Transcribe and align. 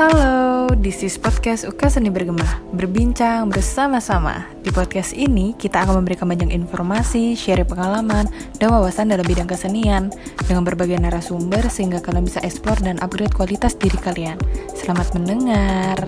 Halo, 0.00 0.72
this 0.80 1.04
is 1.04 1.20
podcast 1.20 1.68
Uka 1.68 1.92
Seni 1.92 2.08
Bergema. 2.08 2.64
Berbincang 2.72 3.52
bersama-sama. 3.52 4.48
Di 4.64 4.72
podcast 4.72 5.12
ini 5.12 5.52
kita 5.52 5.84
akan 5.84 6.00
memberikan 6.00 6.24
banyak 6.24 6.56
informasi, 6.56 7.36
share 7.36 7.68
pengalaman, 7.68 8.24
dan 8.56 8.72
wawasan 8.72 9.12
dalam 9.12 9.28
bidang 9.28 9.44
kesenian 9.44 10.08
Dengan 10.48 10.64
berbagai 10.64 10.96
narasumber 10.96 11.68
sehingga 11.68 12.00
kalian 12.00 12.24
bisa 12.24 12.40
explore 12.40 12.80
dan 12.80 12.96
upgrade 13.04 13.36
kualitas 13.36 13.76
diri 13.76 14.00
kalian. 14.00 14.40
Selamat 14.72 15.12
mendengar. 15.12 16.00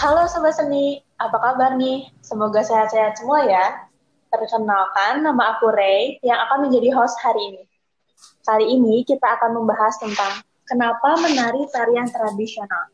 Halo 0.00 0.24
Sobat 0.32 0.56
Seni, 0.56 0.96
apa 1.20 1.36
kabar 1.36 1.76
nih? 1.76 2.08
Semoga 2.24 2.64
sehat-sehat 2.64 3.20
semua 3.20 3.44
ya. 3.44 3.92
Perkenalkan, 4.32 5.20
nama 5.20 5.52
aku 5.52 5.68
Ray 5.68 6.16
yang 6.24 6.40
akan 6.48 6.72
menjadi 6.72 6.96
host 6.96 7.20
hari 7.20 7.44
ini. 7.44 7.62
Kali 8.40 8.72
ini 8.72 9.04
kita 9.04 9.36
akan 9.36 9.52
membahas 9.52 10.00
tentang 10.00 10.45
Kenapa 10.66 11.14
menari 11.22 11.62
tarian 11.70 12.10
tradisional? 12.10 12.90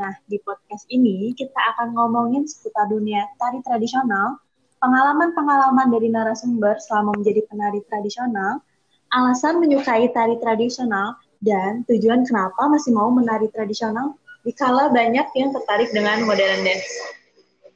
Nah, 0.00 0.16
di 0.24 0.40
podcast 0.40 0.88
ini 0.88 1.36
kita 1.36 1.60
akan 1.76 1.92
ngomongin 1.92 2.48
seputar 2.48 2.88
dunia 2.88 3.28
tari 3.36 3.60
tradisional, 3.60 4.40
pengalaman-pengalaman 4.80 5.92
dari 5.92 6.08
narasumber 6.08 6.80
selama 6.80 7.12
menjadi 7.20 7.44
penari 7.52 7.84
tradisional, 7.84 8.64
alasan 9.12 9.60
menyukai 9.60 10.08
tari 10.16 10.40
tradisional, 10.40 11.20
dan 11.44 11.84
tujuan 11.84 12.24
kenapa 12.24 12.64
masih 12.72 12.96
mau 12.96 13.12
menari 13.12 13.52
tradisional 13.52 14.16
dikala 14.48 14.88
banyak 14.88 15.28
yang 15.36 15.52
tertarik 15.52 15.92
dengan 15.92 16.24
modern 16.24 16.64
dance. 16.64 16.88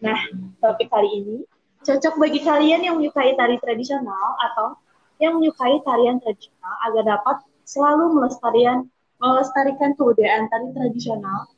Nah, 0.00 0.16
topik 0.64 0.88
kali 0.88 1.12
ini 1.12 1.36
cocok 1.84 2.16
bagi 2.16 2.40
kalian 2.40 2.88
yang 2.88 2.96
menyukai 2.96 3.36
tari 3.36 3.60
tradisional 3.60 4.32
atau 4.48 4.80
yang 5.20 5.36
menyukai 5.36 5.76
tarian 5.84 6.16
tradisional 6.24 6.74
agar 6.88 7.04
dapat 7.04 7.36
selalu 7.68 8.16
melestarikan 8.16 8.88
melestarikan 9.16 9.96
kebudayaan 9.96 10.48
tari 10.52 10.68
tradisional. 10.76 11.48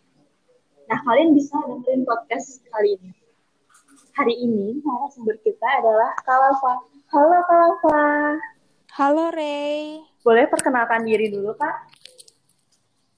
Nah, 0.89 0.99
kalian 1.05 1.35
bisa 1.35 1.59
dengerin 1.67 2.07
podcast 2.07 2.63
kali 2.71 2.97
ini. 2.97 3.11
Hari 4.15 4.35
ini 4.35 4.79
narasumber 4.83 5.39
kita 5.43 5.69
adalah 5.83 6.15
Kalafa. 6.23 6.75
Halo 7.11 7.39
Kalafa. 7.45 8.03
Halo 8.99 9.27
Ray. 9.31 10.03
Boleh 10.23 10.47
perkenalkan 10.51 11.07
diri 11.07 11.31
dulu, 11.31 11.55
Kak? 11.55 11.77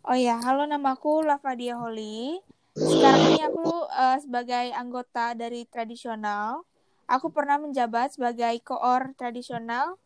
Oh 0.09 0.17
ya, 0.17 0.41
halo 0.41 0.65
namaku 0.65 1.25
Lavadia 1.25 1.77
Holly. 1.77 2.41
Sekarang 2.77 3.37
ini 3.37 3.43
aku 3.45 3.69
uh, 3.93 4.19
sebagai 4.21 4.73
anggota 4.73 5.37
dari 5.37 5.69
tradisional. 5.69 6.65
Aku 7.11 7.29
pernah 7.29 7.61
menjabat 7.61 8.17
sebagai 8.17 8.57
koor 8.65 9.13
tradisional 9.19 9.99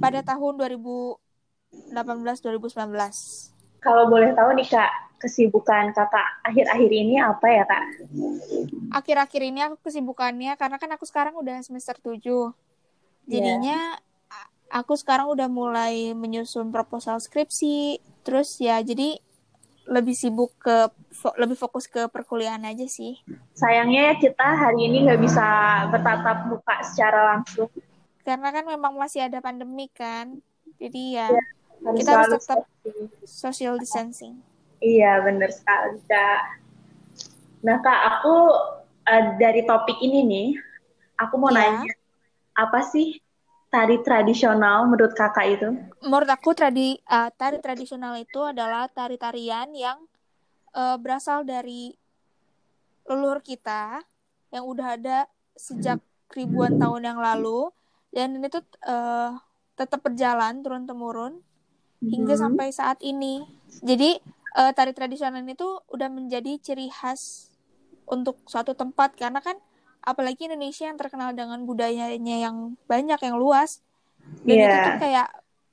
pada 0.00 0.22
tahun 0.24 0.56
2000 0.56 1.31
2018-2019. 1.92 3.52
Kalau 3.82 4.06
boleh 4.08 4.30
tahu 4.32 4.54
nih 4.56 4.68
Kak, 4.70 4.92
kesibukan 5.22 5.94
Kakak 5.94 6.42
akhir-akhir 6.42 6.90
ini 6.90 7.22
apa 7.22 7.46
ya 7.46 7.64
Kak? 7.66 7.84
Akhir-akhir 8.90 9.42
ini 9.46 9.60
aku 9.62 9.78
kesibukannya 9.86 10.58
karena 10.58 10.76
kan 10.82 10.90
aku 10.98 11.06
sekarang 11.06 11.38
udah 11.38 11.62
semester 11.62 11.94
7. 12.02 12.22
Jadinya 13.30 13.98
yeah. 13.98 14.74
aku 14.74 14.98
sekarang 14.98 15.30
udah 15.30 15.46
mulai 15.46 16.10
menyusun 16.10 16.74
proposal 16.74 17.22
skripsi, 17.22 18.02
terus 18.26 18.58
ya 18.58 18.82
jadi 18.82 19.22
lebih 19.86 20.14
sibuk 20.14 20.54
ke 20.62 20.90
fo 21.10 21.34
lebih 21.34 21.58
fokus 21.58 21.90
ke 21.90 22.06
perkuliahan 22.06 22.62
aja 22.66 22.86
sih. 22.86 23.18
Sayangnya 23.54 24.10
ya 24.10 24.14
kita 24.18 24.46
hari 24.46 24.90
ini 24.90 25.06
nggak 25.06 25.22
bisa 25.22 25.46
bertatap 25.90 26.50
muka 26.50 26.76
secara 26.86 27.34
langsung. 27.34 27.70
Karena 28.22 28.54
kan 28.54 28.62
memang 28.62 28.94
masih 28.94 29.26
ada 29.26 29.42
pandemi 29.42 29.90
kan. 29.90 30.38
Jadi 30.78 31.18
ya, 31.18 31.30
ya 31.30 31.42
harus 31.82 31.98
kita 31.98 32.12
harus 32.14 32.42
tetap 32.42 32.62
social 33.26 33.74
distancing. 33.78 34.38
Iya, 34.82 35.22
benar 35.22 35.50
sekali, 35.54 36.02
Kak. 36.10 36.40
Nah, 37.62 37.78
Kak, 37.78 38.00
aku 38.18 38.34
uh, 39.06 39.24
dari 39.38 39.62
topik 39.62 39.98
ini 40.02 40.26
nih, 40.26 40.48
aku 41.18 41.38
mau 41.38 41.54
ya. 41.54 41.70
nanya, 41.70 41.94
apa 42.58 42.82
sih 42.82 43.22
tari 43.70 44.02
tradisional 44.02 44.90
menurut 44.90 45.14
Kakak 45.14 45.46
itu? 45.48 45.70
Menurut 46.02 46.30
aku 46.30 46.52
tradi 46.52 46.98
uh, 47.06 47.30
tari 47.34 47.62
tradisional 47.62 48.18
itu 48.18 48.42
adalah 48.42 48.90
tari-tarian 48.90 49.70
yang 49.72 50.02
uh, 50.74 50.98
berasal 50.98 51.46
dari 51.46 51.94
leluhur 53.06 53.40
kita 53.40 54.02
yang 54.52 54.68
udah 54.68 54.98
ada 54.98 55.18
sejak 55.56 55.98
ribuan 56.32 56.76
tahun 56.76 57.12
yang 57.12 57.18
lalu 57.20 57.72
dan 58.12 58.36
ini 58.36 58.48
tuh 58.52 58.64
uh, 58.84 59.36
tetap 59.76 60.04
berjalan 60.04 60.60
turun 60.60 60.84
temurun 60.84 61.40
hingga 62.02 62.34
hmm. 62.34 62.42
sampai 62.42 62.68
saat 62.74 62.98
ini. 63.00 63.46
Jadi 63.82 64.18
uh, 64.58 64.70
tari 64.74 64.92
tradisional 64.92 65.42
itu 65.46 65.66
udah 65.88 66.08
menjadi 66.10 66.58
ciri 66.58 66.90
khas 66.90 67.52
untuk 68.10 68.42
suatu 68.50 68.74
tempat 68.74 69.14
karena 69.14 69.38
kan 69.38 69.56
apalagi 70.02 70.50
Indonesia 70.50 70.90
yang 70.90 70.98
terkenal 70.98 71.30
dengan 71.32 71.62
budayanya 71.62 72.42
yang 72.42 72.74
banyak 72.90 73.18
yang 73.22 73.38
luas. 73.38 73.80
Dan 74.42 74.56
yeah. 74.58 74.66
itu 74.66 74.78
tuh 74.86 74.98
kayak 75.02 75.28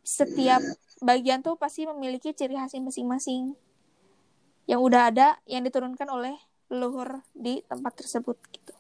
setiap 0.06 0.62
bagian 1.02 1.40
tuh 1.42 1.58
pasti 1.58 1.86
memiliki 1.86 2.34
ciri 2.34 2.58
khasnya 2.58 2.82
masing-masing 2.82 3.54
yang 4.70 4.82
udah 4.86 5.10
ada 5.10 5.38
yang 5.50 5.66
diturunkan 5.66 6.06
oleh 6.10 6.38
leluhur 6.70 7.26
di 7.34 7.66
tempat 7.66 7.98
tersebut 7.98 8.38
gitu. 8.54 8.74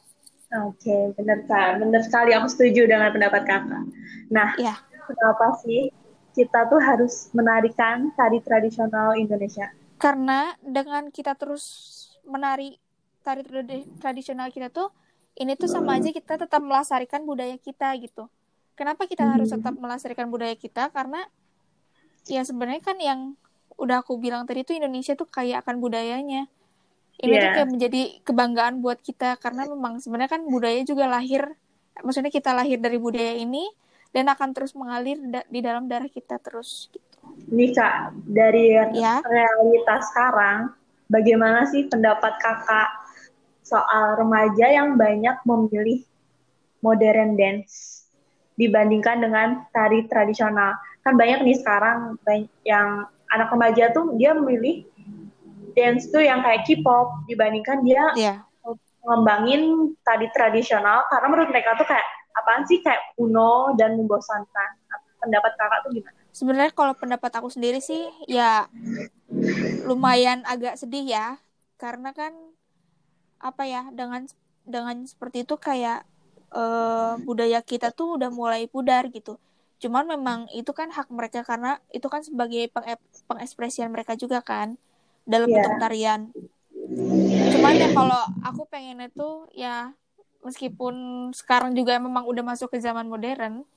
Oke, 0.49 0.89
okay, 0.89 1.01
benar 1.13 1.45
kak, 1.45 1.77
benar 1.77 2.01
sekali. 2.01 2.33
Aku 2.33 2.49
setuju 2.49 2.89
dengan 2.89 3.13
pendapat 3.13 3.45
kakak. 3.45 3.85
Nah, 4.33 4.57
yeah. 4.57 4.77
kenapa 5.05 5.57
sih 5.61 5.93
kita 6.33 6.69
tuh 6.69 6.79
harus 6.81 7.29
menarikan 7.33 8.13
tari 8.13 8.39
tradisional 8.43 9.17
Indonesia? 9.17 9.69
Karena 9.99 10.55
dengan 10.63 11.11
kita 11.11 11.35
terus 11.35 11.95
menari 12.23 12.79
tari 13.25 13.43
tradisional 13.99 14.49
kita 14.49 14.71
tuh, 14.71 14.89
ini 15.37 15.55
tuh 15.59 15.67
sama 15.67 15.99
aja 15.99 16.09
kita 16.09 16.39
tetap 16.39 16.61
melestarikan 16.63 17.23
budaya 17.27 17.55
kita 17.59 17.91
gitu. 17.99 18.27
Kenapa 18.79 19.05
kita 19.05 19.27
hmm. 19.27 19.33
harus 19.35 19.49
tetap 19.51 19.75
melestarikan 19.75 20.31
budaya 20.31 20.55
kita? 20.55 20.87
Karena 20.89 21.27
ya 22.27 22.41
sebenarnya 22.47 22.81
kan 22.81 22.97
yang 22.99 23.35
udah 23.79 24.03
aku 24.03 24.19
bilang 24.19 24.43
tadi 24.43 24.63
tuh 24.63 24.75
Indonesia 24.75 25.15
tuh 25.15 25.27
kaya 25.27 25.59
akan 25.63 25.83
budayanya. 25.83 26.47
Ini 27.19 27.33
yeah. 27.35 27.43
tuh 27.43 27.49
kayak 27.59 27.69
menjadi 27.75 28.01
kebanggaan 28.23 28.79
buat 28.79 29.03
kita 29.03 29.35
karena 29.43 29.67
memang 29.67 29.99
sebenarnya 29.99 30.31
kan 30.39 30.47
budaya 30.47 30.79
juga 30.87 31.11
lahir, 31.11 31.43
maksudnya 31.99 32.31
kita 32.31 32.55
lahir 32.55 32.79
dari 32.79 32.95
budaya 32.95 33.35
ini 33.35 33.67
dan 34.09 34.25
akan 34.29 34.49
terus 34.57 34.73
mengalir 34.73 35.17
da 35.29 35.45
di 35.45 35.59
dalam 35.61 35.85
darah 35.85 36.09
kita 36.09 36.41
terus 36.41 36.89
gitu. 36.89 37.19
Nih 37.53 37.71
Kak, 37.73 38.13
dari 38.25 38.73
ya. 38.73 39.21
realitas 39.21 40.09
sekarang, 40.13 40.73
bagaimana 41.09 41.69
sih 41.69 41.85
pendapat 41.85 42.37
Kakak 42.41 42.89
soal 43.61 44.17
remaja 44.17 44.65
yang 44.65 44.97
banyak 44.97 45.37
memilih 45.45 46.01
modern 46.81 47.37
dance 47.37 48.05
dibandingkan 48.57 49.21
dengan 49.21 49.47
tari 49.69 50.09
tradisional? 50.09 50.73
Kan 51.05 51.15
banyak 51.15 51.45
nih 51.45 51.57
sekarang 51.61 52.17
yang 52.65 53.05
anak 53.29 53.49
remaja 53.53 53.93
tuh 53.93 54.17
dia 54.17 54.33
memilih 54.33 54.89
dance 55.77 56.09
tuh 56.09 56.21
yang 56.25 56.41
kayak 56.41 56.65
K-pop 56.65 57.29
dibandingkan 57.29 57.85
dia 57.85 58.03
yeah. 58.17 58.37
ngembangin 59.05 59.93
tari 60.01 60.27
tradisional 60.33 61.05
karena 61.07 61.27
menurut 61.29 61.49
mereka 61.53 61.77
tuh 61.77 61.87
kayak 61.87 62.05
apaan 62.35 62.63
sih 62.65 62.79
kayak 62.83 63.15
kuno 63.17 63.73
dan 63.75 63.97
membosankan? 63.97 64.69
Pendapat 65.19 65.51
kakak 65.59 65.79
tuh 65.83 65.91
gimana? 65.91 66.17
Sebenarnya 66.31 66.71
kalau 66.71 66.93
pendapat 66.95 67.31
aku 67.41 67.49
sendiri 67.51 67.83
sih 67.83 68.07
ya 68.29 68.69
lumayan 69.83 70.45
agak 70.47 70.79
sedih 70.79 71.03
ya 71.03 71.27
karena 71.75 72.15
kan 72.15 72.31
apa 73.39 73.63
ya 73.67 73.87
dengan 73.91 74.27
dengan 74.63 75.03
seperti 75.03 75.43
itu 75.43 75.55
kayak 75.59 76.05
uh, 76.53 77.17
budaya 77.23 77.59
kita 77.63 77.91
tuh 77.91 78.15
udah 78.19 78.29
mulai 78.29 78.69
pudar 78.69 79.07
gitu. 79.09 79.35
Cuman 79.79 80.05
memang 80.05 80.39
itu 80.51 80.69
kan 80.75 80.91
hak 80.91 81.07
mereka 81.09 81.41
karena 81.43 81.79
itu 81.95 82.05
kan 82.11 82.21
sebagai 82.21 82.67
pengekspresian 83.27 83.89
mereka 83.89 84.13
juga 84.19 84.43
kan 84.43 84.75
dalam 85.23 85.47
yeah. 85.47 85.63
bentuk 85.63 85.75
tarian. 85.79 86.21
Cuman 87.53 87.73
ya 87.79 87.89
kalau 87.95 88.23
aku 88.43 88.67
pengennya 88.67 89.07
tuh 89.11 89.47
ya 89.55 89.95
meskipun 90.43 90.95
sekarang 91.35 91.75
juga 91.75 91.99
memang 91.99 92.23
udah 92.23 92.43
masuk 92.43 92.71
ke 92.71 92.79
zaman 92.79 93.07
modern 93.07 93.67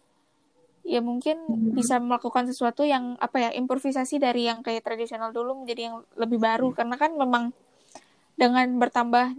ya 0.83 0.99
mungkin 0.99 1.39
hmm. 1.47 1.79
bisa 1.79 2.03
melakukan 2.03 2.51
sesuatu 2.51 2.83
yang 2.83 3.15
apa 3.23 3.39
ya 3.39 3.51
improvisasi 3.55 4.19
dari 4.19 4.51
yang 4.51 4.67
kayak 4.67 4.83
tradisional 4.83 5.31
dulu 5.31 5.63
menjadi 5.63 5.91
yang 5.91 5.97
lebih 6.19 6.43
baru 6.43 6.75
karena 6.75 6.99
kan 6.99 7.15
memang 7.15 7.55
dengan 8.35 8.67
bertambah 8.83 9.39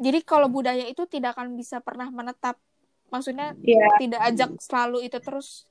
jadi 0.00 0.18
kalau 0.24 0.48
budaya 0.48 0.88
itu 0.88 1.04
tidak 1.04 1.36
akan 1.36 1.54
bisa 1.60 1.84
pernah 1.84 2.08
menetap 2.08 2.56
maksudnya 3.12 3.52
yeah. 3.60 3.92
tidak 4.00 4.20
ajak 4.32 4.50
selalu 4.64 5.04
itu 5.04 5.20
terus 5.20 5.68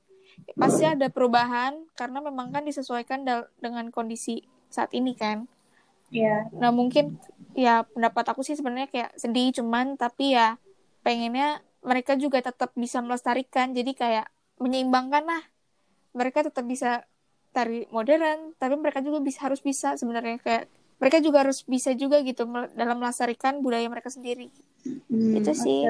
pasti 0.54 0.86
ada 0.86 1.10
perubahan 1.10 1.76
karena 1.98 2.22
memang 2.22 2.54
kan 2.54 2.62
disesuaikan 2.62 3.26
dengan 3.58 3.90
kondisi 3.90 4.46
saat 4.70 4.94
ini 4.94 5.18
kan 5.18 5.50
yeah. 6.14 6.46
nah 6.54 6.70
mungkin 6.70 7.18
ya 7.58 7.82
pendapat 7.90 8.24
aku 8.32 8.46
sih 8.46 8.54
sebenarnya 8.54 8.88
kayak 8.88 9.10
sedih 9.18 9.50
cuman 9.50 9.98
tapi 9.98 10.38
ya 10.38 10.56
pengennya 11.04 11.46
mereka 11.90 12.12
juga 12.24 12.38
tetap 12.48 12.70
bisa 12.82 12.98
melestarikan 13.04 13.66
jadi 13.78 13.90
kayak 14.02 14.26
menyeimbangkan 14.62 15.22
lah 15.30 15.42
mereka 16.18 16.38
tetap 16.48 16.64
bisa 16.72 16.88
tari 17.56 17.86
modern 17.96 18.38
tapi 18.60 18.74
mereka 18.82 19.00
juga 19.06 19.18
bisa 19.28 19.40
harus 19.46 19.60
bisa 19.70 19.88
sebenarnya 20.00 20.36
kayak 20.46 20.64
mereka 21.00 21.18
juga 21.26 21.38
harus 21.44 21.58
bisa 21.74 21.90
juga 22.02 22.16
gitu 22.28 22.42
dalam 22.80 22.96
melestarikan 23.02 23.54
budaya 23.64 23.86
mereka 23.94 24.10
sendiri 24.16 24.46
Hmm, 25.10 25.38
Itu 25.38 25.52
sih. 25.64 25.80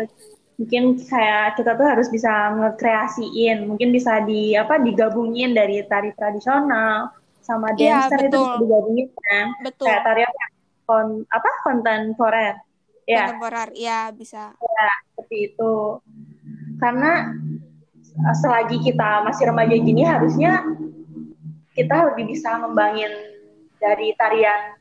Mungkin 0.60 0.84
kayak 1.10 1.58
kita 1.58 1.70
tuh 1.80 1.86
harus 1.92 2.08
bisa 2.14 2.30
ngekreasiin, 2.54 3.56
mungkin 3.68 3.88
bisa 3.96 4.12
di 4.28 4.54
apa 4.54 4.74
digabungin 4.86 5.50
dari 5.58 5.82
tari 5.90 6.12
tradisional 6.14 7.10
sama 7.42 7.68
Iya, 7.80 7.94
dancer 7.98 8.20
itu 8.28 8.36
betul. 8.36 8.46
bisa 8.46 8.56
digabungin 8.62 9.08
kan. 9.18 9.46
betul 9.64 9.84
Kayak 9.84 10.00
tari? 10.06 10.20
Kon, 10.86 11.08
apa 11.36 11.50
kontemporer. 11.66 12.54
Ya, 13.02 13.26
kontemporer 13.26 13.70
ya 13.74 14.14
bisa 14.14 14.54
seperti 15.12 15.54
itu. 15.54 15.74
Karena 16.78 17.34
eh, 18.02 18.36
selagi 18.38 18.78
kita 18.82 19.26
masih 19.26 19.50
remaja 19.50 19.74
gini 19.74 20.02
harusnya 20.06 20.62
kita 21.72 22.12
lebih 22.12 22.30
bisa 22.36 22.62
ngembangin 22.62 23.10
dari 23.82 24.14
tarian 24.14 24.78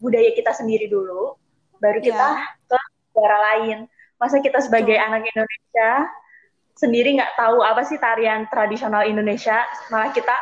budaya 0.00 0.30
kita 0.32 0.54
sendiri 0.54 0.88
dulu, 0.88 1.36
baru 1.82 1.98
kita 2.00 2.28
ke 2.64 2.78
negara 3.12 3.38
lain. 3.52 3.78
Masa 4.16 4.40
kita 4.40 4.58
sebagai 4.64 4.96
anak 4.96 5.28
Indonesia 5.28 6.08
sendiri 6.78 7.18
nggak 7.18 7.34
tahu 7.34 7.60
apa 7.60 7.82
sih 7.82 7.98
tarian 7.98 8.46
tradisional 8.46 9.02
Indonesia, 9.02 9.66
malah 9.90 10.14
kita 10.14 10.34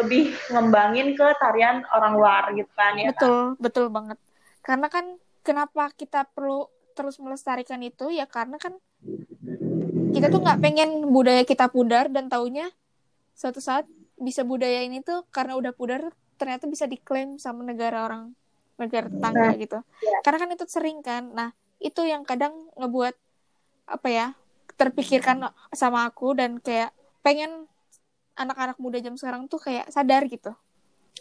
lebih 0.00 0.32
ngembangin 0.48 1.12
ke 1.12 1.26
tarian 1.36 1.84
orang 1.92 2.12
luar 2.16 2.42
gitu 2.56 2.68
kan 2.72 2.96
ya. 2.96 3.12
kan? 3.12 3.12
betul 3.12 3.36
betul 3.60 3.86
banget 3.92 4.18
karena 4.64 4.88
kan 4.88 5.04
kenapa 5.42 5.90
kita 5.92 6.24
perlu 6.30 6.66
terus 6.94 7.18
melestarikan 7.18 7.82
itu? 7.82 8.08
Ya 8.08 8.24
karena 8.26 8.56
kan 8.56 8.78
kita 10.12 10.28
tuh 10.28 10.40
nggak 10.40 10.60
pengen 10.60 11.08
budaya 11.08 11.42
kita 11.42 11.68
pudar 11.68 12.08
dan 12.12 12.28
taunya 12.28 12.68
suatu 13.32 13.58
saat 13.58 13.88
bisa 14.20 14.44
budaya 14.44 14.84
ini 14.84 15.00
tuh 15.00 15.24
karena 15.32 15.56
udah 15.56 15.72
pudar 15.72 16.12
ternyata 16.36 16.68
bisa 16.68 16.84
diklaim 16.84 17.40
sama 17.40 17.64
negara 17.64 18.04
orang 18.04 18.36
negara 18.76 19.08
tetangga 19.08 19.40
Nah, 19.48 19.56
gitu. 19.56 19.78
Iya. 20.04 20.18
karena 20.20 20.38
kan 20.38 20.50
itu 20.52 20.64
sering 20.68 20.98
kan. 21.00 21.32
Nah 21.32 21.50
itu 21.80 22.04
yang 22.04 22.22
kadang 22.22 22.52
ngebuat 22.76 23.14
apa 23.88 24.08
ya 24.08 24.26
terpikirkan 24.76 25.42
sama 25.72 26.06
aku 26.06 26.36
dan 26.36 26.60
kayak 26.60 26.92
pengen 27.20 27.66
anak-anak 28.34 28.76
muda 28.78 28.98
jam 28.98 29.14
sekarang 29.16 29.48
tuh 29.48 29.60
kayak 29.60 29.88
sadar 29.88 30.24
gitu 30.28 30.52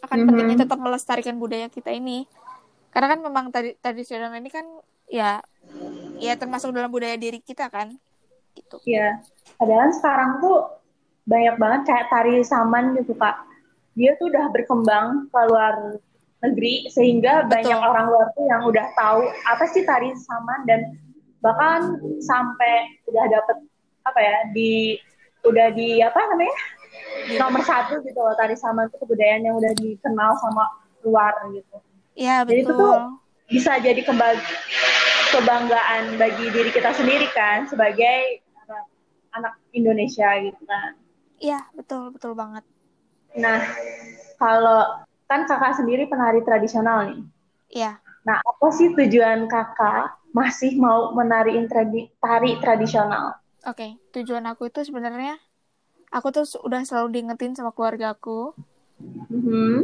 akan 0.02 0.18
Mhm. 0.18 0.28
pentingnya 0.28 0.58
tetap 0.66 0.80
melestarikan 0.80 1.36
budaya 1.38 1.68
kita 1.68 1.92
ini 1.92 2.26
karena 2.92 3.08
kan 3.16 3.20
memang 3.24 3.46
tadi 3.50 3.76
tradisional 3.80 4.36
ini 4.36 4.52
kan 4.52 4.66
ya 5.08 5.40
ya 6.22 6.34
termasuk 6.38 6.72
dalam 6.76 6.92
budaya 6.92 7.18
diri 7.18 7.40
kita 7.42 7.68
kan 7.72 7.96
gitu 8.56 8.78
Iya. 8.84 9.24
Padahal 9.56 9.90
sekarang 9.96 10.30
tuh 10.44 10.58
banyak 11.28 11.56
banget 11.56 11.82
kayak 11.88 12.08
tari 12.12 12.44
saman 12.44 12.98
gitu 13.00 13.16
kak. 13.16 13.48
Dia 13.96 14.16
tuh 14.20 14.32
udah 14.32 14.52
berkembang 14.52 15.32
ke 15.32 15.40
luar 15.48 16.00
negeri 16.42 16.90
sehingga 16.90 17.46
Betul. 17.46 17.52
banyak 17.54 17.80
orang 17.80 18.06
luar 18.10 18.28
tuh 18.34 18.46
yang 18.50 18.62
udah 18.66 18.88
tahu 18.98 19.22
apa 19.46 19.64
sih 19.70 19.86
tari 19.86 20.10
saman 20.18 20.66
dan 20.66 20.98
bahkan 21.42 21.98
sampai 22.22 23.02
udah 23.10 23.26
dapet 23.30 23.58
apa 24.02 24.20
ya 24.20 24.38
di 24.54 24.98
udah 25.46 25.74
di 25.74 26.02
apa 26.02 26.18
namanya 26.34 26.58
nomor 27.38 27.62
satu 27.62 28.02
gitu 28.02 28.18
loh 28.18 28.34
tari 28.38 28.58
saman 28.58 28.90
itu 28.90 28.98
kebudayaan 28.98 29.46
yang 29.46 29.56
udah 29.58 29.74
dikenal 29.78 30.34
sama 30.42 30.66
luar 31.06 31.34
gitu. 31.54 31.78
Ya 32.16 32.44
Jadi 32.46 32.60
itu 32.62 32.72
betul 32.72 32.78
tuh 32.78 32.94
bisa 33.52 33.72
jadi 33.84 34.02
kebanggaan 35.32 36.04
bagi 36.20 36.46
diri 36.52 36.72
kita 36.72 36.92
sendiri 36.96 37.28
kan 37.36 37.68
sebagai 37.68 38.44
anak, 39.32 39.56
Indonesia 39.72 40.28
gitu 40.44 40.62
kan. 40.68 40.92
iya 41.40 41.60
betul 41.76 42.12
betul 42.12 42.36
banget 42.36 42.64
Nah, 43.40 43.64
kalau 44.36 45.08
kan 45.32 45.48
kakak 45.48 45.80
sendiri 45.80 46.04
penari 46.12 46.44
tradisional 46.44 47.08
nih. 47.08 47.20
iya 47.72 48.04
Nah, 48.28 48.38
apa 48.44 48.68
sih 48.76 48.92
tujuan 48.92 49.48
kakak 49.48 50.20
masih 50.36 50.76
mau 50.76 51.16
menariin 51.16 51.66
tradi- 51.72 52.12
tari 52.20 52.60
tradisional? 52.60 53.40
oke 53.64 53.88
tujuan 54.12 54.44
aku 54.52 54.68
itu 54.68 54.84
sebenarnya 54.84 55.40
aku 56.12 56.28
tuh 56.36 56.46
udah 56.68 56.82
selalu 56.84 57.08
diingetin 57.16 57.56
sama 57.56 57.72
keluarga 57.72 58.12
aku 58.16 58.52
Mhm. 59.32 59.76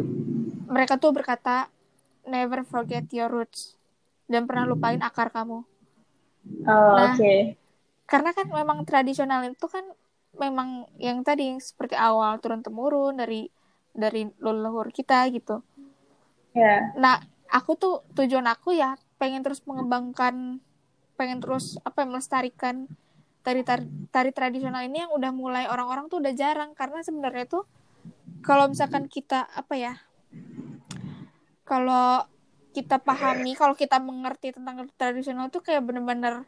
mereka 0.67 0.99
tuh 0.99 1.15
berkata 1.15 1.71
never 2.27 2.61
forget 2.67 3.07
your 3.09 3.31
roots 3.31 3.79
dan 4.27 4.43
pernah 4.45 4.67
lupain 4.67 4.99
akar 5.01 5.31
kamu 5.31 5.63
Oh, 6.63 6.95
Nah. 6.95 7.15
oke. 7.15 7.55
karena 8.07 8.31
kan 8.31 8.47
memang 8.47 8.87
tradisional 8.87 9.43
itu 9.43 9.67
kan 9.67 9.83
memang 10.39 10.87
yang 10.95 11.19
tadi 11.27 11.51
yang 11.51 11.59
seperti 11.59 11.91
awal 11.97 12.39
turun 12.39 12.63
temurun 12.63 13.19
dari 13.19 13.51
dari 13.91 14.27
leluhur 14.39 14.93
kita 14.93 15.27
gitu 15.27 15.59
Ya. 16.55 16.89
nah 16.95 17.19
aku 17.51 17.75
tuh 17.75 17.95
tujuan 18.15 18.47
aku 18.47 18.73
ya 18.73 18.95
pengen 19.19 19.43
terus 19.43 19.59
mengembangkan 19.67 20.63
pengen 21.19 21.41
terus 21.43 21.77
apa 21.83 22.05
ya, 22.05 22.07
melestarikan 22.09 22.75
tari 23.43 23.61
tari, 23.61 23.85
tari 24.09 24.31
tradisional 24.31 24.83
ini 24.85 25.03
yang 25.03 25.11
udah 25.11 25.31
mulai 25.35 25.65
orang-orang 25.67 26.07
tuh 26.07 26.19
udah 26.23 26.33
jarang 26.33 26.71
karena 26.73 27.03
sebenarnya 27.03 27.45
tuh 27.47 27.63
kalau 28.41 28.71
misalkan 28.71 29.05
kita 29.11 29.45
apa 29.51 29.73
ya 29.75 29.93
kalau 31.67 32.23
kita 32.71 32.95
pahami 32.97 33.51
kalau 33.53 33.75
kita 33.75 33.99
mengerti 33.99 34.55
tentang 34.55 34.87
tradisional 34.95 35.51
tuh 35.51 35.59
kayak 35.59 35.83
bener-bener 35.83 36.47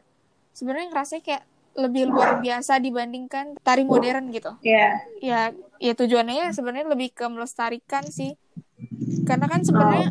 sebenarnya 0.50 0.88
ngerasanya 0.88 1.22
kayak 1.22 1.44
lebih 1.76 2.08
luar 2.08 2.40
biasa 2.40 2.80
dibandingkan 2.80 3.54
tari 3.60 3.84
modern 3.84 4.32
gitu 4.32 4.56
Ya. 4.64 4.98
ya 5.20 5.40
ya 5.78 5.92
tujuannya 5.92 6.34
ya 6.34 6.48
sebenarnya 6.50 6.88
lebih 6.88 7.12
ke 7.12 7.28
melestarikan 7.28 8.08
sih 8.08 8.34
karena 9.22 9.46
kan 9.46 9.60
sebenarnya 9.60 10.10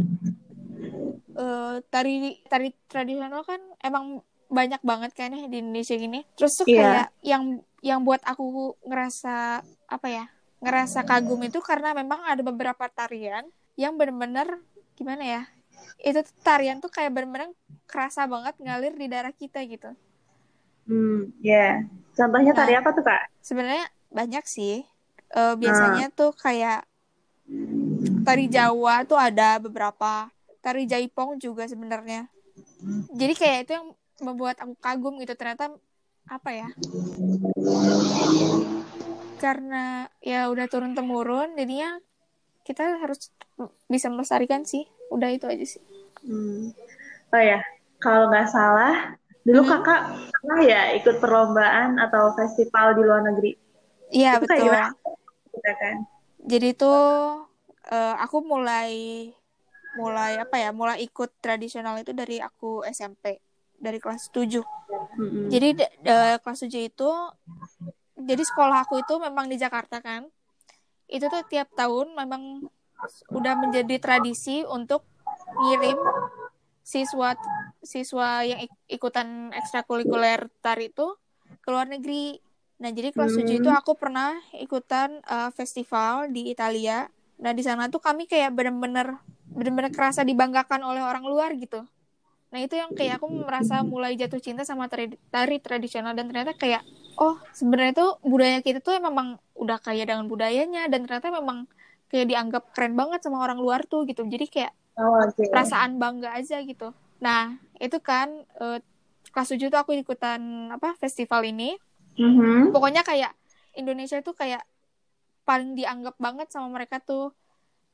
eh, 1.36 1.76
tari 1.88 2.16
tari 2.46 2.70
tradisional 2.86 3.42
kan 3.44 3.60
emang 3.80 4.22
banyak 4.50 4.82
banget 4.82 5.12
kan 5.14 5.30
ya 5.30 5.46
di 5.46 5.62
Indonesia 5.62 5.94
gini 5.94 6.26
terus 6.34 6.58
tuh 6.58 6.66
Iya. 6.66 6.78
kayak 6.78 7.08
yang 7.22 7.44
yang 7.80 8.00
buat 8.04 8.20
aku 8.24 8.76
ngerasa 8.84 9.62
apa 9.88 10.08
ya 10.10 10.26
ngerasa 10.60 11.08
kagum 11.08 11.40
itu 11.42 11.64
karena 11.64 11.96
memang 11.96 12.20
ada 12.28 12.44
beberapa 12.44 12.86
tarian 12.92 13.48
yang 13.80 13.96
bener-bener 13.96 14.60
gimana 15.00 15.24
ya 15.24 15.42
itu 16.04 16.20
tuh 16.20 16.36
tarian 16.44 16.84
tuh 16.84 16.92
kayak 16.92 17.16
bener-bener 17.16 17.56
kerasa 17.88 18.28
banget 18.28 18.54
ngalir 18.60 18.94
di 18.94 19.08
darah 19.08 19.32
kita 19.32 19.64
gitu 19.66 19.96
Hmm, 20.90 21.30
ya. 21.40 21.86
Contohnya 22.18 22.50
tari 22.50 22.74
Nah. 22.74 22.82
apa 22.82 22.90
tuh, 22.92 23.06
Kak? 23.06 23.30
sebenarnya 23.40 23.86
banyak 24.10 24.46
sih 24.46 24.84
Eh, 25.30 25.54
biasanya 25.56 26.10
tuh 26.10 26.34
kayak 26.34 26.82
tari 28.26 28.50
Jawa 28.50 29.06
tuh 29.06 29.14
ada 29.14 29.62
beberapa 29.62 30.26
tari 30.60 30.90
Jaipong 30.90 31.38
juga 31.38 31.70
sebenarnya 31.70 32.26
jadi 33.14 33.34
kayak 33.38 33.58
itu 33.64 33.72
yang 33.78 33.88
membuat 34.26 34.58
aku 34.58 34.74
kagum 34.82 35.22
gitu 35.22 35.38
ternyata 35.38 35.70
apa 36.26 36.50
ya 36.50 36.70
karena 39.38 40.10
ya 40.20 40.50
udah 40.52 40.66
turun 40.66 40.98
temurun 40.98 41.54
jadinya 41.54 42.02
kita 42.66 43.00
harus 43.00 43.30
bisa 43.86 44.10
melestarikan 44.10 44.66
sih 44.66 44.90
udah 45.10 45.30
itu 45.34 45.46
aja 45.50 45.66
sih 45.66 45.84
Hmm. 46.20 46.76
Oh 47.32 47.42
ya, 47.42 47.64
kalau 48.04 48.28
nggak 48.28 48.50
salah, 48.52 49.16
dulu 49.48 49.64
Mhm. 49.64 49.70
kakak 49.72 50.02
pernah 50.34 50.60
ya 50.68 50.82
ikut 51.00 51.16
perlombaan 51.24 51.96
atau 51.96 52.36
festival 52.36 52.98
di 52.98 53.02
luar 53.08 53.22
negeri. 53.24 53.52
iya 54.12 54.36
Itu 54.36 54.44
betul 54.44 54.68
gimana? 54.68 54.92
Kita 55.54 55.72
kan. 55.80 55.96
jadi 56.44 56.70
tuh 56.76 57.00
eh, 57.92 58.16
aku 58.20 58.38
mulai 58.44 58.92
mulai 59.98 60.38
apa 60.38 60.56
ya 60.62 60.70
mulai 60.70 61.02
ikut 61.02 61.30
tradisional 61.42 61.98
itu 61.98 62.14
dari 62.14 62.38
aku 62.38 62.86
SMP 62.86 63.42
dari 63.80 63.98
kelas 63.98 64.30
7 64.30 64.62
Mm-mm. 65.20 65.50
Jadi 65.50 65.68
kelas 66.44 66.60
7 66.68 66.82
itu 66.92 67.10
jadi 68.20 68.44
sekolah 68.44 68.86
aku 68.86 69.00
itu 69.02 69.14
memang 69.18 69.48
di 69.48 69.56
Jakarta 69.56 70.04
kan. 70.04 70.28
Itu 71.10 71.26
tuh 71.32 71.42
tiap 71.48 71.72
tahun 71.74 72.14
memang 72.14 72.70
udah 73.30 73.54
menjadi 73.58 73.96
tradisi 74.02 74.64
untuk 74.68 75.06
ngirim 75.60 75.98
siswa 76.84 77.36
siswa 77.80 78.44
yang 78.44 78.60
ik- 78.66 78.80
ikutan 79.00 79.54
ekstrakurikuler 79.56 80.52
tari 80.60 80.92
itu 80.92 81.08
ke 81.64 81.68
luar 81.72 81.88
negeri. 81.88 82.40
Nah, 82.80 82.92
jadi 82.96 83.12
kelas 83.16 83.36
7 83.36 83.60
itu 83.60 83.70
Hmm. 83.72 83.80
aku 83.80 83.96
pernah 84.00 84.40
ikutan 84.56 85.20
eh, 85.24 85.50
festival 85.56 86.32
di 86.32 86.52
Italia. 86.52 87.08
Nah, 87.44 87.52
di 87.56 87.64
sana 87.64 87.88
tuh 87.88 88.02
kami 88.04 88.28
kayak 88.28 88.52
bener-bener 88.56 89.16
bener-bener 89.56 89.92
kerasa 89.92 90.22
dibanggakan 90.28 90.82
oleh 90.86 91.02
orang 91.04 91.24
luar 91.28 91.52
gitu. 91.58 91.84
Nah 92.50 92.60
itu 92.66 92.76
yang 92.82 92.92
kayak 92.98 93.22
aku 93.22 93.28
merasa 93.30 93.86
mulai 93.86 94.18
jatuh 94.18 94.42
cinta 94.42 94.66
sama 94.66 94.90
tari, 94.90 95.14
tari 95.30 95.62
tradisional 95.62 96.18
dan 96.18 96.26
ternyata 96.30 96.54
kayak 96.58 96.82
oh 97.20 97.38
sebenarnya 97.54 97.94
tuh 98.02 98.10
budaya 98.26 98.58
kita 98.66 98.80
tuh 98.82 98.98
memang 98.98 99.38
udah 99.54 99.78
kaya 99.78 100.04
dengan 100.10 100.26
budayanya 100.26 100.90
dan 100.90 101.06
ternyata 101.06 101.30
memang 101.30 101.70
kayak 102.10 102.28
dianggap 102.28 102.64
keren 102.74 102.94
banget 102.94 103.22
sama 103.22 103.40
orang 103.40 103.58
luar 103.58 103.86
tuh 103.86 104.04
gitu. 104.04 104.26
Jadi 104.26 104.46
kayak 104.46 104.74
Oh, 104.98 105.16
oke. 105.16 105.48
perasaan 105.48 105.96
bangga 105.96 106.36
aja 106.36 106.60
gitu. 106.60 106.92
Nah 107.22 107.56
itu 107.78 107.98
kan 108.00 108.28
eh, 108.60 108.84
kelas 109.30 109.50
7 109.50 109.70
tuh 109.70 109.80
aku 109.80 109.96
ikutan 109.96 110.42
apa 110.70 110.98
festival 110.98 111.46
ini. 111.46 111.78
Mhm. 112.18 112.74
Pokoknya 112.74 113.02
kayak 113.02 113.32
Indonesia 113.74 114.20
tuh 114.20 114.34
kayak 114.34 114.66
paling 115.42 115.74
dianggap 115.74 116.18
banget 116.18 116.50
sama 116.50 116.68
mereka 116.70 117.00
tuh. 117.00 117.32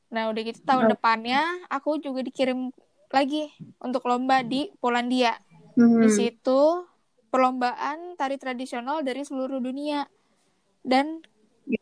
Nah 0.08 0.28
udah 0.28 0.42
gitu 0.42 0.60
tahun 0.62 0.88
Oh. 0.88 0.90
depannya 0.92 1.40
aku 1.68 1.98
juga 1.98 2.20
dikirim 2.20 2.74
lagi 3.08 3.54
untuk 3.78 4.02
lomba 4.04 4.42
di 4.42 4.72
Polandia. 4.76 5.38
Hmm. 5.78 6.02
Di 6.02 6.10
situ 6.10 6.60
perlombaan 7.28 8.16
tari 8.16 8.34
tradisional 8.34 9.02
dari 9.02 9.22
seluruh 9.22 9.60
dunia. 9.60 10.08
Dan 10.80 11.22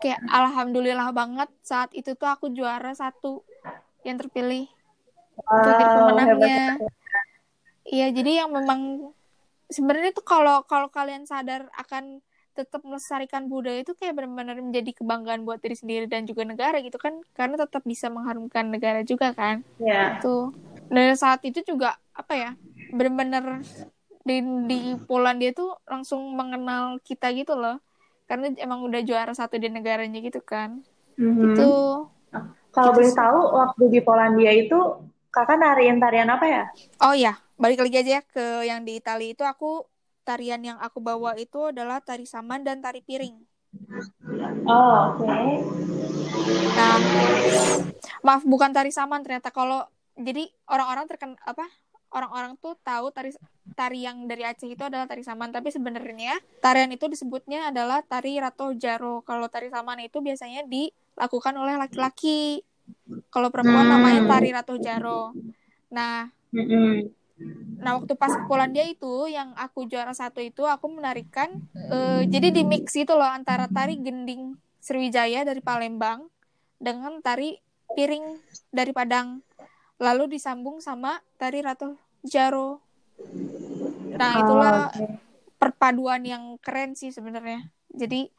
kayak 0.00 0.20
alhamdulillah 0.28 1.12
banget 1.12 1.50
saat 1.60 1.92
itu 1.92 2.16
tuh 2.16 2.28
aku 2.28 2.50
juara 2.52 2.96
satu 2.96 3.44
yang 4.04 4.16
terpilih. 4.16 4.68
Untuk 5.34 5.72
jadi 5.76 5.84
Wow, 5.92 5.96
pemenangnya. 6.00 6.58
Iya, 7.84 8.06
jadi 8.16 8.30
yang 8.44 8.50
memang 8.54 9.12
sebenarnya 9.68 10.16
tuh 10.16 10.24
kalau 10.24 10.64
kalau 10.64 10.88
kalian 10.88 11.28
sadar 11.28 11.68
akan 11.76 12.24
tetap 12.54 12.86
melestarikan 12.86 13.50
budaya 13.50 13.82
itu 13.82 13.92
kayak 13.98 14.14
benar-benar 14.14 14.56
menjadi 14.62 14.94
kebanggaan 14.94 15.42
buat 15.42 15.58
diri 15.58 15.74
sendiri 15.74 16.06
dan 16.06 16.24
juga 16.24 16.46
negara 16.46 16.80
gitu 16.80 16.96
kan. 16.96 17.18
Karena 17.36 17.60
tetap 17.60 17.82
bisa 17.84 18.08
mengharumkan 18.08 18.72
negara 18.72 19.04
juga 19.04 19.34
kan. 19.36 19.60
Ya. 19.76 20.16
tuh 20.22 20.54
dan 20.88 21.16
saat 21.16 21.42
itu 21.44 21.60
juga 21.64 21.98
apa 22.14 22.32
ya 22.36 22.50
benar-benar 22.94 23.60
di 24.24 24.40
di 24.70 24.78
Polandia 25.04 25.52
tuh 25.52 25.76
langsung 25.84 26.32
mengenal 26.32 27.02
kita 27.04 27.34
gitu 27.36 27.52
loh 27.58 27.82
karena 28.24 28.52
emang 28.56 28.80
udah 28.84 29.00
juara 29.04 29.32
satu 29.32 29.56
di 29.56 29.68
negaranya 29.68 30.18
gitu 30.20 30.40
kan 30.40 30.80
Mhm. 31.14 31.54
itu 31.54 31.70
Kalau 32.74 32.90
gitu 32.90 32.98
boleh 32.98 33.12
sih. 33.12 33.18
tahu 33.18 33.38
waktu 33.54 33.82
di 33.86 34.00
Polandia 34.02 34.50
itu 34.50 34.78
kakak 35.30 35.58
nariin 35.58 36.02
tarian 36.02 36.26
apa 36.26 36.46
ya? 36.46 36.64
oh 37.00 37.14
ya 37.14 37.38
balik 37.54 37.86
lagi 37.86 37.96
aja 38.02 38.12
ya 38.18 38.22
ke 38.26 38.66
yang 38.66 38.82
di 38.82 38.98
Italia 38.98 39.30
itu 39.30 39.46
aku 39.46 39.86
tarian 40.24 40.58
yang 40.58 40.78
aku 40.82 40.98
bawa 40.98 41.38
itu 41.38 41.70
adalah 41.70 42.02
tari 42.02 42.26
saman 42.26 42.66
dan 42.66 42.82
tari 42.82 42.98
piring 43.04 43.38
Oh, 44.64 45.20
oke. 45.20 45.28
Nah, 46.74 46.96
maaf 48.22 48.42
bukan 48.42 48.70
tari 48.72 48.90
saman 48.90 49.20
ternyata 49.20 49.52
kalau 49.52 49.84
jadi 50.16 50.46
orang-orang 50.66 51.04
terken 51.10 51.32
apa 51.44 51.66
orang-orang 52.14 52.54
tuh 52.62 52.78
tahu 52.80 53.11
tari 53.11 53.35
tari 53.75 54.06
yang 54.06 54.30
dari 54.30 54.47
Aceh 54.47 54.71
itu 54.71 54.80
adalah 54.87 55.11
tari 55.11 55.26
saman 55.26 55.50
tapi 55.50 55.75
sebenarnya 55.75 56.38
tarian 56.62 56.88
itu 56.94 57.11
disebutnya 57.11 57.75
adalah 57.75 58.06
tari 58.06 58.38
rato 58.38 58.71
jaro 58.78 59.26
kalau 59.26 59.50
tari 59.50 59.66
saman 59.68 59.99
itu 59.99 60.23
biasanya 60.23 60.62
dilakukan 60.71 61.54
oleh 61.59 61.75
laki-laki 61.75 62.62
kalau 63.35 63.50
perempuan 63.50 63.90
Hmm. 63.90 63.99
namanya 63.99 64.21
tari 64.30 64.49
rato 64.54 64.78
jaro 64.78 65.35
nah 65.90 66.30
Mm-mm. 66.54 67.11
Nah, 67.83 67.99
waktu 67.99 68.14
pas 68.14 68.30
Polandia 68.47 68.87
itu, 68.87 69.26
yang 69.26 69.52
aku 69.59 69.90
juara 69.90 70.14
satu 70.14 70.38
itu, 70.38 70.62
aku 70.64 70.87
menarikan, 70.87 71.50
eh, 71.75 72.23
jadi 72.30 72.54
di 72.54 72.62
mix 72.62 72.94
itu 72.94 73.11
loh, 73.11 73.26
antara 73.26 73.66
tari 73.66 73.99
gending 73.99 74.54
Sriwijaya 74.78 75.42
dari 75.42 75.59
Palembang, 75.59 76.30
dengan 76.78 77.18
tari 77.21 77.59
piring 77.92 78.38
dari 78.71 78.94
Padang. 78.94 79.42
Lalu 79.99 80.38
disambung 80.38 80.78
sama 80.78 81.21
tari 81.37 81.61
Ratu 81.61 81.99
Jaro. 82.24 82.80
Nah, 84.16 84.32
itulah 84.40 84.72
Oh, 84.72 84.88
oke. 84.88 85.06
perpaduan 85.60 86.24
yang 86.24 86.56
keren 86.58 86.96
sih 86.96 87.12
sebenarnya. 87.12 87.68
Jadi, 87.92 88.32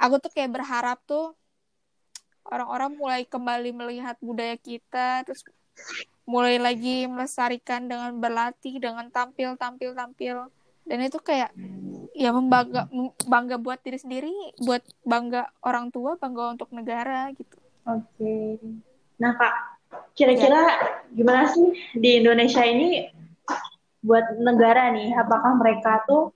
aku 0.00 0.18
tuh 0.18 0.32
kayak 0.32 0.56
berharap 0.56 0.98
tuh, 1.04 1.36
orang-orang 2.48 2.96
mulai 2.96 3.22
kembali 3.28 3.70
melihat 3.76 4.16
budaya 4.24 4.56
kita, 4.56 5.22
terus 5.28 5.44
mulai 6.28 6.60
lagi 6.60 7.08
melestarikan 7.08 7.88
dengan 7.88 8.12
berlatih 8.20 8.76
dengan 8.76 9.08
tampil 9.08 9.56
tampil 9.56 9.96
tampil 9.96 10.52
dan 10.84 10.98
itu 11.00 11.16
kayak 11.24 11.56
ya 12.12 12.36
membangga 12.36 12.84
bangga 13.24 13.56
buat 13.56 13.80
diri 13.80 13.96
sendiri 13.96 14.32
buat 14.60 14.84
bangga 15.08 15.48
orang 15.64 15.88
tua 15.88 16.20
bangga 16.20 16.52
untuk 16.52 16.68
negara 16.76 17.32
gitu 17.32 17.56
Oke. 17.88 18.60
Nah, 19.16 19.32
Kak, 19.32 19.77
kira-kira 20.12 20.62
gimana 21.14 21.48
sih 21.48 21.72
di 21.96 22.20
Indonesia 22.20 22.62
ini 22.66 23.08
buat 24.02 24.36
negara 24.38 24.92
nih? 24.92 25.14
Apakah 25.16 25.56
mereka 25.58 26.02
tuh 26.04 26.34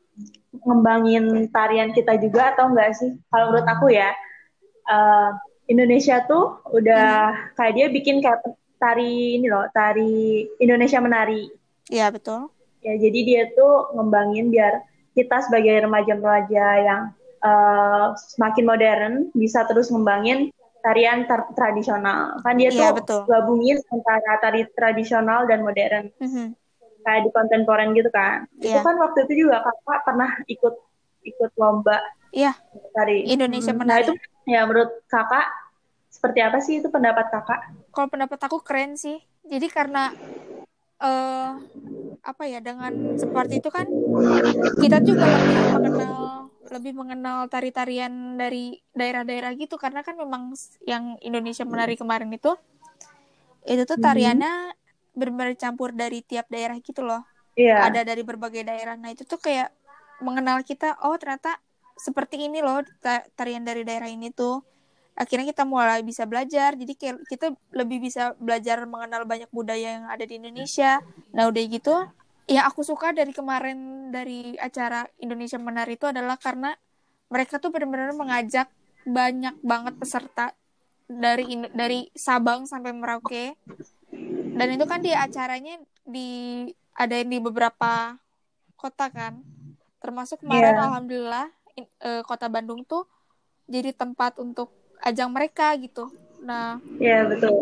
ngembangin 0.63 1.49
tarian 1.51 1.91
kita 1.91 2.17
juga 2.21 2.55
atau 2.57 2.73
enggak 2.73 2.95
sih? 2.97 3.11
Kalau 3.33 3.53
menurut 3.53 3.69
aku 3.69 3.87
ya, 3.93 4.13
eh, 4.89 5.31
Indonesia 5.71 6.23
tuh 6.27 6.61
udah 6.75 7.33
kayak 7.57 7.73
dia 7.77 7.87
bikin 7.89 8.21
kayak 8.21 8.43
tari 8.77 9.39
ini 9.39 9.47
loh, 9.47 9.67
tari 9.71 10.47
Indonesia 10.59 10.99
menari. 10.99 11.47
ya 11.93 12.09
betul 12.09 12.49
Ya, 12.83 12.99
jadi 12.99 13.21
dia 13.23 13.43
tuh 13.55 13.95
ngembangin 13.95 14.51
biar 14.51 14.83
kita 15.15 15.39
sebagai 15.47 15.87
remaja-remaja 15.87 16.67
yang 16.83 17.03
eh, 17.43 18.07
semakin 18.35 18.65
modern 18.67 19.13
bisa 19.35 19.63
terus 19.71 19.91
ngembangin 19.91 20.51
tarian 20.83 21.25
tra- 21.25 21.49
tradisional. 21.55 22.43
Kan 22.43 22.59
dia 22.59 22.69
Iya, 22.69 22.91
tuh 22.91 23.01
betul. 23.01 23.21
gabungin 23.25 23.79
antara 23.89 24.33
tari 24.39 24.67
tradisional 24.75 25.47
dan 25.47 25.63
modern 25.63 26.11
Mhm. 26.19 26.59
kayak 27.03 27.21
di 27.23 27.31
kontemporer 27.31 27.87
gitu 27.91 28.11
kan. 28.11 28.45
Itu 28.59 28.69
Iya. 28.69 28.83
kan 28.83 28.95
waktu 28.99 29.19
itu 29.25 29.47
juga 29.47 29.63
kakak 29.63 30.01
pernah 30.05 30.31
ikut 30.47 30.75
ikut 31.23 31.51
lomba 31.55 31.99
Iya, 32.31 32.53
tari 32.93 33.23
Indonesia 33.27 33.71
Hmm. 33.71 33.87
Nah 33.87 33.99
itu 33.99 34.13
ya 34.45 34.67
menurut 34.67 35.07
kakak 35.07 35.47
seperti 36.09 36.39
apa 36.41 36.59
sih 36.59 36.83
itu 36.83 36.89
pendapat 36.89 37.31
kakak? 37.31 37.61
kalau 37.91 38.09
pendapat 38.09 38.41
aku 38.41 38.59
keren 38.65 38.97
sih 38.97 39.21
jadi 39.45 39.69
karena 39.69 40.11
eh 40.99 41.51
apa 42.23 42.43
ya 42.47 42.63
dengan 42.63 43.19
seperti 43.19 43.59
itu 43.59 43.69
kan 43.69 43.85
kita 44.79 45.03
juga 45.03 45.27
lebih 45.29 45.59
mengenal 45.69 46.42
lebih 46.73 46.97
mengenal 46.97 47.47
tari-tarian 47.53 48.41
dari 48.41 48.81
daerah-daerah 48.97 49.53
gitu. 49.61 49.77
Karena 49.77 50.01
kan 50.01 50.17
memang 50.17 50.57
yang 50.89 51.21
Indonesia 51.21 51.63
menari 51.69 51.95
kemarin 52.01 52.33
itu 52.33 52.57
itu 53.63 53.83
tuh 53.87 53.99
Mhm. 54.01 54.05
tariannya 54.05 54.53
benar-benar 55.15 55.55
campur 55.55 55.93
dari 55.95 56.25
tiap 56.25 56.49
daerah 56.51 56.75
gitu 56.81 57.05
loh. 57.05 57.23
Iya. 57.53 57.93
ada 57.93 58.01
dari 58.01 58.25
berbagai 58.25 58.65
daerah. 58.65 58.97
Nah 58.97 59.13
itu 59.13 59.29
tuh 59.29 59.37
kayak 59.37 59.69
mengenal 60.25 60.65
kita 60.65 60.97
oh 61.05 61.21
ternyata 61.21 61.61
seperti 62.01 62.49
ini 62.49 62.65
loh 62.65 62.81
ta- 63.05 63.29
tarian 63.37 63.61
dari 63.61 63.85
daerah 63.85 64.09
ini 64.09 64.33
tuh. 64.33 64.65
Akhirnya 65.13 65.53
kita 65.53 65.69
mulai 65.69 66.01
bisa 66.01 66.25
belajar. 66.25 66.73
Jadi 66.73 66.97
kita 67.29 67.53
lebih 67.77 68.01
bisa 68.01 68.33
belajar 68.41 68.89
mengenal 68.89 69.29
banyak 69.29 69.53
budaya 69.53 70.01
yang 70.01 70.09
ada 70.09 70.25
di 70.25 70.41
Indonesia. 70.41 71.05
Nah 71.37 71.53
udah 71.53 71.63
gitu 71.69 72.09
yang 72.53 72.69
aku 72.69 72.85
suka 72.85 73.11
dari 73.11 73.33
kemarin 73.33 73.79
dari 74.09 74.55
acara 74.57 75.09
Indonesia 75.17 75.57
Menari 75.57 75.97
itu 75.97 76.05
adalah 76.05 76.37
karena 76.37 76.77
mereka 77.27 77.57
tuh 77.57 77.73
benar-benar 77.73 78.13
mengajak 78.13 78.69
banyak 79.03 79.57
banget 79.65 79.95
peserta 79.97 80.53
dari 81.09 81.45
dari 81.73 82.07
Sabang 82.13 82.69
sampai 82.69 82.93
Merauke 82.93 83.57
dan 84.53 84.69
itu 84.69 84.85
kan 84.85 85.01
di 85.01 85.11
acaranya 85.11 85.81
di 86.05 86.29
ada 86.93 87.17
di 87.19 87.39
beberapa 87.41 88.15
kota 88.77 89.09
kan 89.09 89.41
termasuk 89.99 90.45
kemarin 90.45 90.77
Iya. 90.77 90.83
alhamdulillah 90.85 91.47
in- 91.75 91.93
eh, 92.01 92.23
kota 92.23 92.47
Bandung 92.47 92.85
tuh 92.85 93.09
jadi 93.65 93.97
tempat 93.97 94.37
untuk 94.37 94.69
ajang 95.01 95.33
mereka 95.33 95.73
gitu 95.81 96.13
nah 96.43 96.77
Iya 96.99 97.27
betul. 97.27 97.55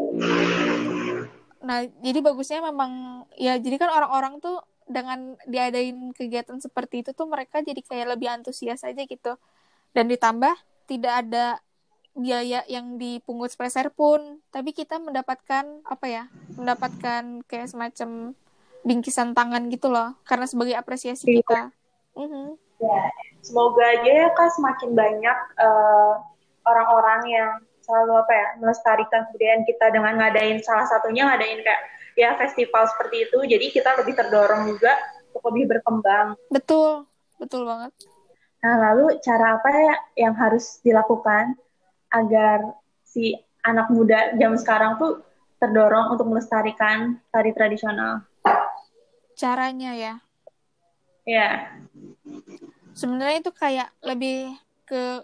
nah 1.60 1.78
jadi 2.00 2.18
bagusnya 2.18 2.64
memang 2.64 2.90
ya 3.36 3.60
jadi 3.60 3.76
kan 3.76 3.92
orang-orang 3.92 4.40
tuh 4.40 4.56
dengan 4.90 5.38
diadain 5.46 6.10
kegiatan 6.10 6.58
seperti 6.58 7.06
itu 7.06 7.14
tuh 7.14 7.30
mereka 7.30 7.62
jadi 7.62 7.78
kayak 7.78 8.18
lebih 8.18 8.26
antusias 8.26 8.82
aja 8.82 8.98
gitu 9.06 9.38
dan 9.94 10.10
ditambah 10.10 10.50
tidak 10.90 11.14
ada 11.22 11.62
biaya 12.10 12.66
yang 12.66 12.98
dipungut 12.98 13.54
sepeser 13.54 13.94
pun 13.94 14.42
tapi 14.50 14.74
kita 14.74 14.98
mendapatkan 14.98 15.62
apa 15.86 16.06
ya 16.10 16.24
mendapatkan 16.58 17.46
kayak 17.46 17.70
semacam 17.70 18.34
bingkisan 18.82 19.30
tangan 19.30 19.70
gitu 19.70 19.86
loh 19.94 20.18
karena 20.26 20.50
sebagai 20.50 20.74
apresiasi 20.74 21.30
Iya. 21.30 21.38
kita 21.38 21.60
Mhm. 22.18 22.58
Ya, 22.80 23.12
semoga 23.44 23.84
aja 23.86 24.10
ya 24.10 24.28
kak 24.34 24.50
semakin 24.56 24.90
banyak 24.98 25.38
eh, 25.60 26.12
orang-orang 26.66 27.20
yang 27.28 27.50
selalu 27.84 28.18
apa 28.18 28.32
ya 28.32 28.48
melestarikan 28.58 29.28
kebudayaan 29.30 29.62
kita 29.68 29.86
dengan 29.94 30.18
ngadain 30.18 30.58
salah 30.64 30.86
satunya 30.88 31.28
ngadain 31.28 31.60
kayak 31.62 31.82
ya 32.20 32.36
festival 32.36 32.84
seperti 32.92 33.16
itu. 33.28 33.38
Jadi 33.52 33.66
kita 33.72 33.96
lebih 34.00 34.14
terdorong 34.18 34.62
juga 34.68 34.92
untuk 35.32 35.42
lebih 35.48 35.64
berkembang. 35.76 36.36
betul 36.52 37.08
betul 37.40 37.64
banget 37.64 37.92
Nah, 38.60 38.76
lalu 38.76 39.16
cara 39.24 39.56
apa 39.56 39.70
ya 39.72 39.94
yang 40.28 40.34
harus 40.36 40.84
dilakukan 40.84 41.56
agar 42.12 42.76
si 43.00 43.32
anak 43.64 43.88
muda 43.88 44.36
zaman 44.36 44.58
sekarang 44.60 44.92
tuh 45.00 45.24
terdorong 45.56 46.12
untuk 46.12 46.28
melestarikan 46.28 47.16
tari 47.32 47.56
tradisional? 47.56 48.20
caranya 49.32 49.96
ya 49.96 50.14
Ya, 51.24 51.72
sebenarnya 52.92 53.38
itu 53.40 53.52
kayak 53.54 53.88
lebih 54.02 54.56
ke 54.84 55.22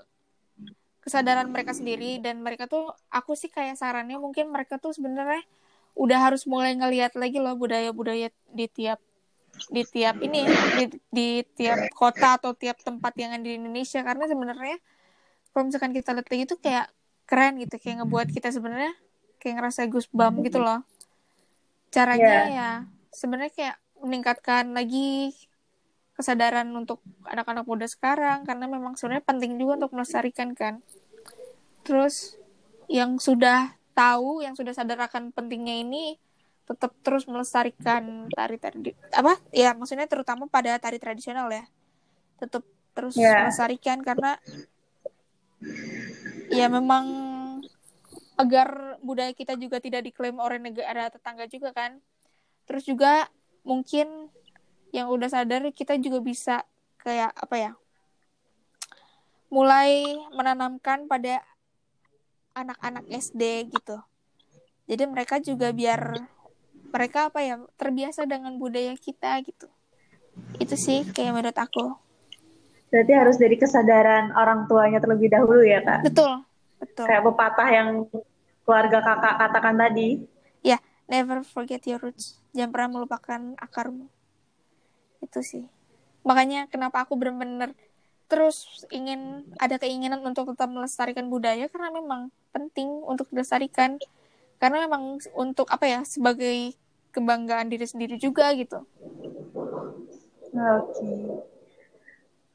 kesadaran 1.02 1.46
mereka 1.50 1.70
sendiri 1.70 2.18
dan 2.18 2.42
mereka 2.42 2.66
tuh 2.66 2.90
aku 3.12 3.32
sih 3.38 3.46
kayak 3.46 3.78
sarannya 3.78 4.18
mungkin 4.18 4.50
mereka 4.50 4.74
tuh 4.80 4.90
sebenarnya 4.90 5.42
udah 5.96 6.18
harus 6.28 6.44
mulai 6.44 6.76
ngelihat 6.76 7.16
lagi 7.16 7.40
loh 7.40 7.56
budaya-budaya 7.56 8.28
di 8.52 8.66
tiap 8.68 9.00
di 9.72 9.82
tiap 9.88 10.20
ini 10.20 10.44
di, 10.76 10.84
di 11.08 11.28
tiap 11.56 11.88
kota 11.96 12.36
atau 12.36 12.52
tiap 12.52 12.76
tempat 12.84 13.16
yang 13.16 13.32
ada 13.32 13.40
di 13.40 13.56
Indonesia. 13.56 14.04
Karena 14.04 14.28
sebenarnya 14.28 14.76
kalau 15.50 15.72
misalkan 15.72 15.96
kita 15.96 16.12
lihat 16.12 16.28
lagi 16.28 16.44
itu 16.44 16.56
kayak 16.60 16.86
keren 17.24 17.56
gitu 17.58 17.80
kayak 17.80 18.04
ngebuat 18.04 18.28
kita 18.28 18.52
sebenarnya 18.52 18.92
kayak 19.40 19.54
ngerasa 19.56 19.88
goosebump 19.88 20.44
gitu 20.44 20.60
loh. 20.60 20.84
Caranya 21.88 22.44
Iya. 22.44 22.52
ya 22.52 22.70
sebenarnya 23.16 23.52
kayak 23.56 23.76
meningkatkan 24.04 24.76
lagi 24.76 25.32
kesadaran 26.12 26.68
untuk 26.76 27.00
anak-anak 27.24 27.64
muda 27.64 27.88
sekarang. 27.88 28.44
Karena 28.44 28.68
memang 28.68 29.00
sebenarnya 29.00 29.24
penting 29.24 29.56
juga 29.56 29.80
untuk 29.80 29.96
melestarikan 29.96 30.52
kan. 30.52 30.84
Terus 31.80 32.36
yang 32.92 33.16
sudah 33.16 33.80
tahu 33.96 34.44
yang 34.44 34.52
sudah 34.52 34.76
sadar 34.76 35.00
akan 35.08 35.32
pentingnya 35.32 35.80
ini 35.80 36.20
tetap 36.68 36.92
terus 37.00 37.24
melestarikan 37.24 38.28
tari 38.28 38.60
tari 38.60 38.92
apa? 39.16 39.40
Ya 39.56 39.72
maksudnya 39.72 40.04
terutama 40.04 40.44
pada 40.50 40.76
tari 40.76 41.00
tradisional 41.00 41.48
ya. 41.48 41.64
Tetap 42.36 42.60
terus 42.92 43.16
Yeah. 43.16 43.48
melestarikan 43.48 44.04
karena 44.04 44.36
ya 46.52 46.68
memang 46.68 47.04
agar 48.36 49.00
budaya 49.00 49.32
kita 49.32 49.56
juga 49.56 49.80
tidak 49.80 50.04
diklaim 50.04 50.36
oleh 50.36 50.60
negara 50.60 51.08
tetangga 51.08 51.48
juga 51.48 51.72
kan. 51.72 51.96
Terus 52.68 52.84
juga 52.84 53.30
mungkin 53.64 54.28
yang 54.92 55.08
udah 55.08 55.32
sadar 55.32 55.64
kita 55.72 55.96
juga 55.96 56.20
bisa 56.20 56.66
kayak 57.00 57.30
apa 57.36 57.56
ya 57.56 57.72
mulai 59.46 60.18
menanamkan 60.34 61.06
pada 61.06 61.38
anak-anak 62.56 63.04
SD 63.12 63.68
gitu. 63.68 64.00
Jadi 64.88 65.04
mereka 65.04 65.36
juga 65.44 65.68
biar 65.76 66.24
mereka 66.88 67.28
apa 67.28 67.44
ya 67.44 67.60
terbiasa 67.76 68.24
dengan 68.24 68.56
budaya 68.56 68.96
kita 68.96 69.36
gitu. 69.44 69.68
Itu 70.56 70.74
sih 70.80 71.04
kayak 71.12 71.36
menurut 71.36 71.58
aku. 71.60 71.92
Berarti 72.88 73.12
harus 73.12 73.36
dari 73.36 73.60
kesadaran 73.60 74.32
orang 74.32 74.64
tuanya 74.64 75.02
terlebih 75.02 75.28
dahulu 75.28 75.60
ya 75.60 75.84
kak. 75.84 76.08
betul 76.08 76.32
betul. 76.80 77.04
Kayak 77.04 77.28
pepatah 77.28 77.68
yang 77.68 77.88
keluarga 78.64 78.98
kakak 79.04 79.34
katakan 79.36 79.76
tadi. 79.76 80.08
ya 80.64 80.80
never 81.06 81.44
forget 81.44 81.84
your 81.84 82.00
roots. 82.00 82.40
Jangan 82.56 82.72
pernah 82.72 82.90
melupakan 82.96 83.40
akarmu. 83.60 84.08
Itu 85.20 85.44
sih. 85.44 85.68
Makanya 86.24 86.66
kenapa 86.72 87.04
aku 87.04 87.14
benar-benar 87.14 87.76
terus 88.26 88.86
ingin 88.90 89.46
ada 89.56 89.78
keinginan 89.78 90.22
untuk 90.26 90.50
tetap 90.50 90.66
melestarikan 90.70 91.30
budaya 91.30 91.70
karena 91.70 91.94
memang 91.94 92.34
penting 92.50 92.88
untuk 93.06 93.30
dilestarikan. 93.30 93.98
Karena 94.56 94.88
memang 94.88 95.20
untuk 95.36 95.68
apa 95.68 95.84
ya 95.84 96.00
sebagai 96.02 96.72
kebanggaan 97.12 97.68
diri 97.68 97.84
sendiri 97.84 98.16
juga 98.16 98.50
gitu. 98.56 98.82
Oke. 100.56 101.12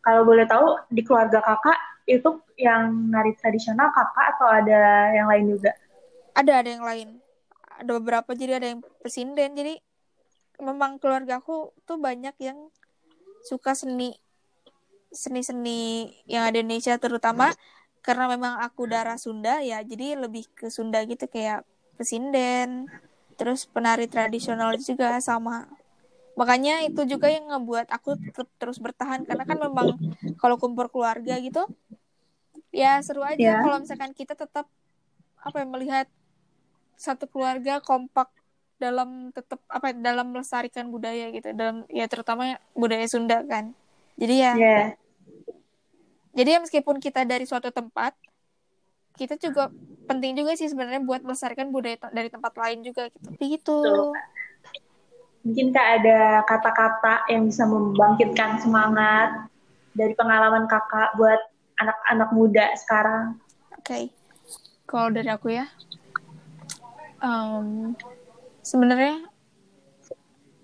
Kalau 0.02 0.22
boleh 0.26 0.50
tahu 0.50 0.82
di 0.90 1.06
keluarga 1.06 1.46
kakak 1.46 1.78
itu 2.10 2.42
yang 2.58 3.14
nari 3.14 3.38
tradisional 3.38 3.94
kakak 3.94 4.34
atau 4.34 4.50
ada 4.50 5.14
yang 5.14 5.30
lain 5.30 5.54
juga? 5.54 5.78
ada 6.36 6.64
ada 6.64 6.70
yang 6.70 6.86
lain. 6.86 7.10
Ada 7.82 7.92
beberapa 7.98 8.32
jadi 8.38 8.62
ada 8.62 8.68
yang 8.76 8.82
pesinden. 9.02 9.58
Jadi 9.58 9.76
memang 10.62 11.02
keluarga 11.02 11.42
aku 11.42 11.74
tuh 11.86 11.98
banyak 11.98 12.36
yang 12.40 12.70
suka 13.42 13.74
seni 13.74 14.14
seni-seni 15.12 16.08
yang 16.26 16.48
ada 16.48 16.56
di 16.58 16.64
Indonesia 16.64 16.96
terutama 16.98 17.52
karena 18.02 18.26
memang 18.32 18.64
aku 18.66 18.90
darah 18.90 19.20
Sunda 19.20 19.62
ya 19.62 19.84
jadi 19.84 20.18
lebih 20.18 20.48
ke 20.56 20.72
Sunda 20.74 21.04
gitu 21.06 21.28
kayak 21.30 21.68
pesinden 22.00 22.90
terus 23.38 23.68
penari 23.70 24.08
tradisional 24.10 24.74
juga 24.80 25.20
sama 25.22 25.68
makanya 26.34 26.82
itu 26.88 27.04
juga 27.06 27.28
yang 27.28 27.52
ngebuat 27.52 27.92
aku 27.92 28.16
tetap 28.32 28.48
terus 28.58 28.80
bertahan 28.80 29.28
karena 29.28 29.44
kan 29.44 29.60
memang 29.60 30.00
kalau 30.40 30.56
kumpul 30.56 30.88
keluarga 30.88 31.36
gitu 31.38 31.68
ya 32.72 33.04
seru 33.04 33.22
aja 33.22 33.38
Ya. 33.38 33.60
kalau 33.60 33.84
misalkan 33.84 34.16
kita 34.16 34.34
tetap 34.34 34.66
apa 35.44 35.58
ya 35.60 35.68
melihat 35.68 36.08
satu 36.96 37.28
keluarga 37.28 37.82
kompak 37.84 38.30
dalam 38.80 39.30
tetap 39.36 39.62
apa 39.70 39.94
ya, 39.94 39.96
dalam 40.00 40.34
melestarikan 40.34 40.90
budaya 40.90 41.30
gitu 41.36 41.52
dalam 41.54 41.84
ya 41.92 42.08
terutama 42.10 42.58
budaya 42.74 43.06
Sunda 43.06 43.44
kan 43.46 43.76
jadi 44.18 44.36
ya 44.40 44.54
Ya. 44.58 44.80
Jadi 46.32 46.60
meskipun 46.64 47.00
kita 47.04 47.28
dari 47.28 47.44
suatu 47.44 47.72
tempat 47.72 48.16
kita 49.16 49.36
juga 49.38 49.70
penting 50.08 50.34
juga 50.34 50.56
sih 50.56 50.72
sebenarnya 50.72 51.04
buat 51.04 51.22
melestarikan 51.24 51.70
budaya 51.70 52.00
dari 52.12 52.32
tempat 52.32 52.56
lain 52.58 52.84
juga 52.84 53.12
gitu 53.12 53.28
begitu. 53.38 53.80
Mungkin 55.42 55.74
kak 55.74 55.88
ada 56.02 56.46
kata-kata 56.46 57.26
yang 57.34 57.50
bisa 57.50 57.66
membangkitkan 57.66 58.62
semangat 58.62 59.50
dari 59.98 60.14
pengalaman 60.14 60.70
kakak 60.70 61.18
buat 61.18 61.42
anak-anak 61.82 62.30
muda 62.30 62.66
sekarang. 62.78 63.42
Oke, 63.74 64.14
kalau 64.86 65.10
dari 65.10 65.30
aku 65.34 65.50
ya, 65.50 65.66
em, 67.26 67.98
sebenarnya 68.62 69.26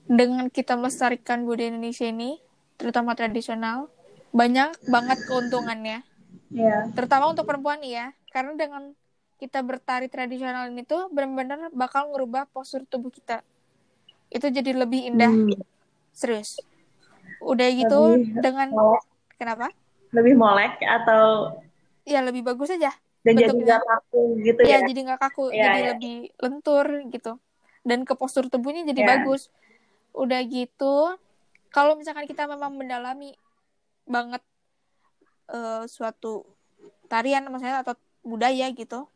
dengan 0.06 0.48
kita 0.54 0.78
melestarikan 0.78 1.44
budaya 1.44 1.74
Indonesia 1.74 2.06
ini, 2.06 2.38
terutama 2.78 3.18
tradisional, 3.18 3.90
banyak 4.32 4.76
banget 4.86 5.20
keuntungannya. 5.24 6.00
Ya. 6.50 6.88
Terutama 6.94 7.32
untuk 7.32 7.44
perempuan 7.44 7.80
ya, 7.82 8.12
karena 8.32 8.56
dengan 8.56 8.94
kita 9.38 9.62
bertari 9.62 10.10
tradisional 10.10 10.68
ini 10.68 10.82
tuh 10.82 11.12
benar-benar 11.14 11.70
bakal 11.72 12.10
ngerubah 12.10 12.50
postur 12.50 12.84
tubuh 12.84 13.10
kita. 13.10 13.46
Itu 14.28 14.50
jadi 14.50 14.74
lebih 14.74 15.08
indah, 15.08 15.30
Hmm. 15.30 15.54
serius. 16.12 16.58
Udah 17.40 17.70
gitu 17.70 18.18
Lebih 18.18 18.42
dengan 18.42 18.68
molek, 18.74 19.04
kenapa? 19.38 19.68
lebih 20.10 20.34
molek 20.34 20.80
atau 20.82 21.54
Ya 22.02 22.24
lebih 22.24 22.40
bagus 22.42 22.72
aja. 22.72 22.96
dan 23.20 23.36
jadi 23.36 23.52
Bentuknya. 23.52 23.66
nggak 23.76 23.84
kaku 23.84 24.22
gitu 24.40 24.60
ya 24.64 24.72
ya? 24.72 24.88
jadi 24.88 25.00
nggak 25.04 25.20
kaku 25.20 25.46
Iya, 25.52 25.60
jadi 25.60 25.76
iya. 25.78 25.88
lebih 25.92 26.16
lentur 26.40 26.86
gitu 27.12 27.32
dan 27.84 28.00
ke 28.08 28.14
postur 28.16 28.48
tubuhnya 28.48 28.88
jadi 28.88 29.04
Iya. 29.04 29.10
bagus 29.20 29.52
udah 30.16 30.40
gitu 30.48 30.96
kalau 31.68 32.00
misalkan 32.00 32.24
kita 32.24 32.48
memang 32.48 32.72
mendalami 32.72 33.36
banget 34.08 34.42
eh, 35.52 35.84
suatu 35.86 36.48
tarian 37.12 37.46
misalnya 37.48 37.84
atau 37.84 37.96
budaya 38.24 38.68
gitu. 38.72 39.08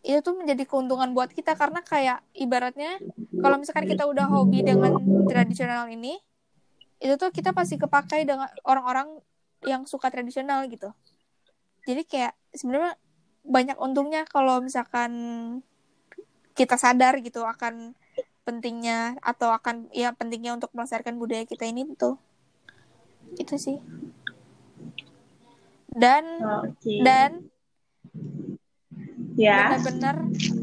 Itu 0.00 0.24
tuh 0.24 0.34
menjadi 0.40 0.64
keuntungan 0.64 1.12
buat 1.12 1.28
kita 1.32 1.56
karena 1.56 1.84
kayak 1.84 2.24
ibaratnya 2.32 2.96
kalau 3.40 3.60
misalkan 3.60 3.84
kita 3.84 4.08
udah 4.08 4.26
hobi 4.32 4.64
dengan 4.64 4.96
tradisional 5.28 5.88
ini 5.92 6.16
itu 7.00 7.16
tuh 7.16 7.32
kita 7.32 7.56
pasti 7.56 7.80
kepakai 7.80 8.28
dengan 8.28 8.48
orang-orang 8.68 9.24
yang 9.64 9.88
suka 9.88 10.12
tradisional 10.12 10.68
gitu. 10.68 10.92
Jadi 11.88 12.04
kayak 12.04 12.36
sebenarnya 12.52 12.96
banyak 13.40 13.76
untungnya 13.80 14.28
kalau 14.28 14.60
misalkan 14.60 15.12
kita 16.52 16.76
sadar 16.76 17.16
gitu 17.24 17.40
akan 17.40 17.96
pentingnya 18.44 19.16
atau 19.24 19.48
akan 19.48 19.88
ya 19.96 20.12
pentingnya 20.12 20.60
untuk 20.60 20.68
melestarikan 20.76 21.16
budaya 21.16 21.48
kita 21.48 21.64
ini 21.64 21.88
tuh. 21.96 22.20
Itu 23.40 23.56
sih 23.56 23.80
dan 25.94 26.24
Oke. 26.66 27.02
dan 27.02 27.30
ya. 29.34 29.74
benar-benar 29.74 30.16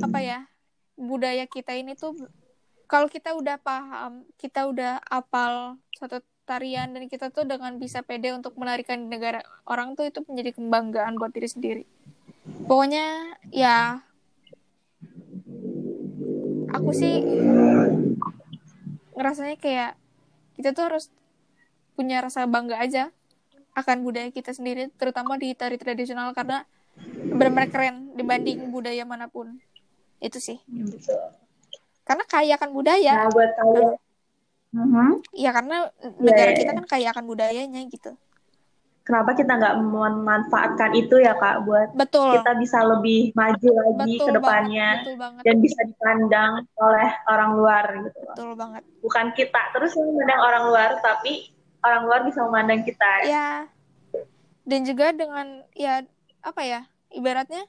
apa 0.03 0.19
ya 0.23 0.39
budaya 0.97 1.45
kita 1.45 1.75
ini 1.77 1.93
tuh 1.93 2.15
kalau 2.87 3.11
kita 3.11 3.35
udah 3.35 3.59
paham 3.59 4.23
kita 4.39 4.65
udah 4.65 5.03
apal 5.11 5.77
satu 5.93 6.23
tarian 6.47 6.95
dan 6.95 7.11
kita 7.11 7.27
tuh 7.27 7.43
dengan 7.43 7.75
bisa 7.75 8.01
pede 8.01 8.31
untuk 8.31 8.55
menarikan 8.55 9.03
di 9.03 9.07
negara 9.11 9.43
orang 9.67 9.99
tuh 9.99 10.07
itu 10.07 10.23
menjadi 10.23 10.55
kebanggaan 10.55 11.19
buat 11.19 11.35
diri 11.35 11.49
sendiri 11.51 11.83
pokoknya 12.65 13.35
ya 13.51 13.99
aku 16.71 16.89
sih 16.95 17.19
ngerasanya 19.17 19.59
kayak 19.59 19.99
kita 20.55 20.71
tuh 20.71 20.83
harus 20.87 21.11
punya 21.99 22.23
rasa 22.23 22.47
bangga 22.47 22.79
aja 22.79 23.11
akan 23.77 24.01
budaya 24.01 24.33
kita 24.33 24.49
sendiri 24.51 24.89
terutama 24.97 25.37
di 25.37 25.53
tari 25.53 25.77
tradisional 25.77 26.33
karena 26.33 26.65
benar-benar 27.29 27.69
keren 27.69 27.95
dibanding 28.17 28.73
budaya 28.73 29.05
mana 29.05 29.29
pun 29.29 29.53
itu 30.17 30.41
sih 30.41 30.57
Betul. 30.65 31.21
karena 32.01 32.25
kaya 32.25 32.57
akan 32.57 32.71
budaya 32.73 33.13
Nah, 33.21 33.29
buat 33.29 33.51
kalian. 33.53 33.93
Mhm. 34.67 35.09
ya 35.31 35.49
karena 35.53 35.77
negara 36.17 36.51
iya, 36.51 36.59
kita 36.59 36.71
kan 36.73 36.85
kaya 36.89 37.07
akan 37.13 37.25
budayanya 37.25 37.81
gitu 37.87 38.17
Kenapa 39.07 39.39
kita 39.39 39.55
nggak 39.55 39.75
memanfaatkan 39.87 40.91
itu 40.91 41.15
ya 41.23 41.31
kak 41.39 41.63
buat 41.63 41.95
betul 41.95 42.43
kita 42.43 42.59
bisa 42.59 42.83
lebih 42.83 43.31
maju 43.31 43.69
lagi 43.71 44.19
betul 44.19 44.27
ke 44.27 44.31
depannya 44.35 44.83
banget 44.83 44.99
betul 44.99 45.15
banget 45.15 45.41
dan 45.47 45.55
bisa 45.63 45.79
dipandang 45.87 46.51
oleh 46.75 47.09
orang 47.31 47.51
luar 47.55 47.85
gitu. 48.03 48.19
betul 48.19 48.49
banget 48.59 48.83
Bukan 48.99 49.25
kita 49.31 49.61
terus 49.71 49.95
memandang 49.95 50.41
orang 50.43 50.63
luar, 50.67 50.89
tapi 50.99 51.55
orang 51.87 52.03
luar 52.05 52.21
bisa 52.27 52.43
memandang 52.43 52.83
kita. 52.83 53.11
ya 53.27 53.49
dan 54.67 54.79
juga 54.83 55.15
dengan 55.15 55.63
ya 55.71 56.03
apa 56.43 56.61
ya 56.63 56.81
ibaratnya 57.15 57.63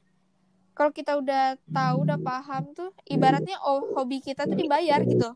kalau 0.75 0.91
kita 0.91 1.19
udah 1.19 1.55
tahu 1.71 2.07
udah 2.07 2.19
paham 2.19 2.75
tuh 2.75 2.91
ibaratnya 3.07 3.55
oh 3.63 3.83
hobi 3.95 4.19
kita 4.19 4.47
tuh 4.47 4.59
dibayar 4.59 4.99
gitu 5.07 5.31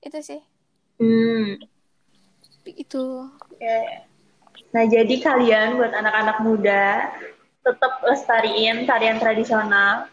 itu 0.00 0.18
sih 0.24 0.40
Hmm. 0.96 1.60
itu 2.64 3.04
Oke. 3.52 3.78
Nah, 4.72 4.84
jadi 4.88 5.14
kalian 5.20 5.76
buat 5.76 5.92
anak-anak 5.92 6.40
muda 6.40 7.12
tetap 7.60 8.00
lestariin 8.00 8.88
tarian 8.88 9.20
tradisional. 9.20 10.08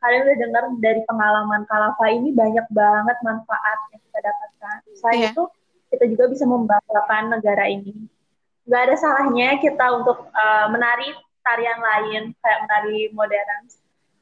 Kalian 0.00 0.24
udah 0.24 0.38
dengar 0.40 0.64
dari 0.80 1.00
pengalaman 1.04 1.62
Kalafa 1.68 2.10
ini 2.10 2.32
banyak 2.32 2.66
banget 2.72 3.16
manfaat 3.22 3.78
yang 3.92 4.00
kita 4.08 4.18
dapat 4.24 4.48
Selain 4.98 5.18
Iya. 5.20 5.30
itu, 5.36 5.44
kita 5.92 6.08
juga 6.08 6.32
bisa 6.32 6.48
membanggakan 6.48 7.36
negara 7.36 7.68
ini. 7.68 7.92
Gak 8.64 8.88
ada 8.88 8.96
salahnya 8.96 9.60
kita 9.60 9.86
untuk 10.00 10.32
uh, 10.32 10.66
menari 10.72 11.12
tarian 11.44 11.76
lain, 11.76 12.22
kayak 12.40 12.58
menari 12.64 13.12
modern. 13.12 13.68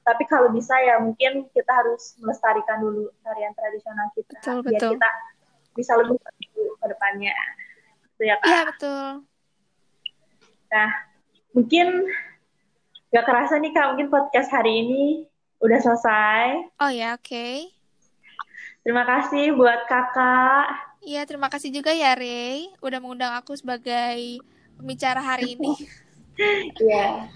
Tapi 0.02 0.26
kalau 0.26 0.50
bisa 0.50 0.74
ya 0.82 0.98
mungkin 0.98 1.46
kita 1.54 1.70
harus 1.70 2.18
melestarikan 2.18 2.82
dulu 2.82 3.14
tarian 3.22 3.54
tradisional 3.54 4.10
kita. 4.18 4.34
Betul, 4.42 4.58
biar 4.66 4.80
betul. 4.80 4.92
kita 4.98 5.10
bisa 5.78 5.92
lebih 6.02 6.16
maju 6.18 6.64
ke 6.74 6.86
depannya. 6.90 7.34
Itu 8.18 8.22
ya, 8.26 8.36
Kak. 8.42 8.48
Iya 8.50 8.60
betul. 8.74 9.06
Nah, 10.70 10.90
mungkin 11.54 11.86
gak 13.14 13.26
kerasa 13.28 13.54
nih 13.62 13.70
Kak, 13.70 13.86
mungkin 13.94 14.08
podcast 14.10 14.50
hari 14.50 14.72
ini 14.82 15.04
udah 15.60 15.78
selesai. 15.78 16.74
Oh 16.80 16.90
ya 16.90 17.14
oke. 17.14 17.46
Terima 18.80 19.04
kasih 19.04 19.52
buat 19.54 19.84
kakak. 19.84 20.89
Iya 21.00 21.24
terima 21.24 21.48
kasih 21.48 21.72
juga 21.72 21.96
ya 21.96 22.12
Ray 22.12 22.68
udah 22.84 23.00
mengundang 23.00 23.32
aku 23.32 23.56
sebagai 23.56 24.40
pembicara 24.76 25.20
hari 25.20 25.56
ini. 25.56 25.72
Iya. 26.80 27.28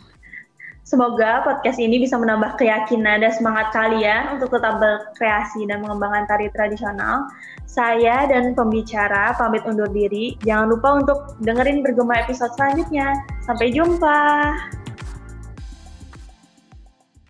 Semoga 0.84 1.44
podcast 1.44 1.76
ini 1.76 2.00
bisa 2.00 2.16
menambah 2.16 2.56
keyakinan 2.56 3.20
dan 3.20 3.32
semangat 3.36 3.68
kalian 3.72 4.36
untuk 4.36 4.52
tetap 4.52 4.80
berkreasi 4.80 5.68
dan 5.68 5.84
mengembangkan 5.84 6.24
tari 6.24 6.48
tradisional. 6.52 7.28
Saya 7.68 8.24
dan 8.28 8.56
pembicara 8.56 9.36
pamit 9.36 9.60
undur 9.68 9.88
diri. 9.92 10.40
Jangan 10.40 10.72
lupa 10.72 11.04
untuk 11.04 11.18
dengerin 11.44 11.84
bergema 11.84 12.24
episode 12.24 12.52
selanjutnya. 12.56 13.12
Sampai 13.44 13.76
jumpa. 13.76 14.20